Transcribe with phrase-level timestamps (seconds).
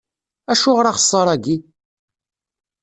[0.51, 1.57] Acuɣer axeṣṣar-agi?